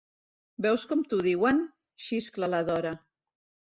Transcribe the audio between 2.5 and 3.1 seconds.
la Dora—.